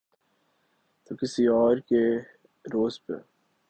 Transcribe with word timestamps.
تو 1.05 1.15
کسی 1.15 1.45
اور 1.47 1.77
کے 1.77 2.03
زور 2.71 2.91
پہ۔ 3.05 3.13